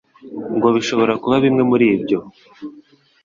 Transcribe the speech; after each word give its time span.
ngo 0.55 0.67
bishobora 0.75 1.13
kuba 1.21 1.35
bimwe 1.45 1.63
muribyo 1.69 2.17